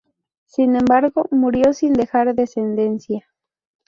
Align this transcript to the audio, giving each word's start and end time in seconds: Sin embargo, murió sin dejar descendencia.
Sin 0.47 0.75
embargo, 0.75 1.27
murió 1.29 1.73
sin 1.73 1.93
dejar 1.93 2.33
descendencia. 2.33 3.27